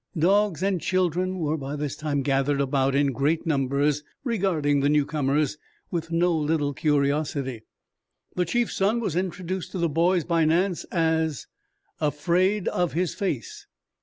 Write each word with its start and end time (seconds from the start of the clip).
Dogs 0.17 0.63
and 0.63 0.81
children 0.81 1.37
were 1.37 1.57
by 1.57 1.75
this 1.75 1.95
time 1.95 2.23
gathered 2.23 2.59
about 2.59 2.95
in 2.95 3.11
great 3.11 3.45
numbers 3.45 4.03
regarding 4.23 4.79
the 4.79 4.89
new 4.89 5.05
comers 5.05 5.59
with 5.91 6.11
no 6.11 6.35
little 6.35 6.73
curiosity. 6.73 7.61
The 8.35 8.45
chief's 8.45 8.75
son 8.77 8.99
was 8.99 9.15
introduced 9.15 9.71
to 9.73 9.77
the 9.77 9.89
boys 9.89 10.23
by 10.23 10.43
Nance 10.43 10.85
as 10.85 11.45
"Afraid 11.99 12.67
Of 12.67 12.93
His 12.93 13.13
Face." 13.13 13.67